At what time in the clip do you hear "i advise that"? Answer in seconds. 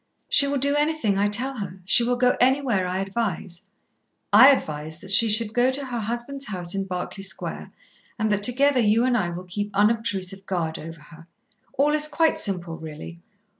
4.33-5.11